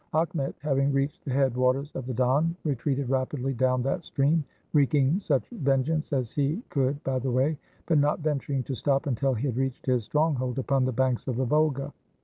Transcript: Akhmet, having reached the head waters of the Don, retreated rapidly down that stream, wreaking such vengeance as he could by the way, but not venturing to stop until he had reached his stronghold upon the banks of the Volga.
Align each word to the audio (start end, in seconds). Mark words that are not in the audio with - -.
Akhmet, 0.15 0.55
having 0.63 0.91
reached 0.91 1.23
the 1.25 1.31
head 1.31 1.55
waters 1.55 1.91
of 1.93 2.07
the 2.07 2.13
Don, 2.15 2.55
retreated 2.63 3.07
rapidly 3.07 3.53
down 3.53 3.83
that 3.83 4.03
stream, 4.03 4.43
wreaking 4.73 5.19
such 5.19 5.47
vengeance 5.49 6.11
as 6.11 6.31
he 6.31 6.59
could 6.69 7.03
by 7.03 7.19
the 7.19 7.29
way, 7.29 7.55
but 7.85 7.99
not 7.99 8.21
venturing 8.21 8.63
to 8.63 8.73
stop 8.75 9.05
until 9.05 9.35
he 9.35 9.45
had 9.45 9.57
reached 9.57 9.85
his 9.85 10.05
stronghold 10.05 10.57
upon 10.57 10.85
the 10.85 10.91
banks 10.91 11.27
of 11.27 11.35
the 11.35 11.45
Volga. 11.45 11.93